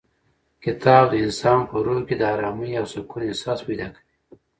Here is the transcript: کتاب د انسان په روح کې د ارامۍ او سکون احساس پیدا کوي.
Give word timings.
کتاب 0.63 1.03
د 1.09 1.13
انسان 1.25 1.59
په 1.69 1.75
روح 1.85 1.99
کې 2.07 2.15
د 2.17 2.23
ارامۍ 2.35 2.71
او 2.79 2.85
سکون 2.93 3.21
احساس 3.29 3.59
پیدا 3.67 3.87
کوي. 3.93 4.03